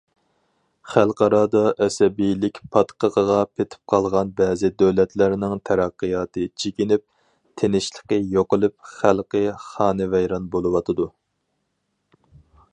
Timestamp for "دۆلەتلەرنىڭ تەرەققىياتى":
4.83-6.47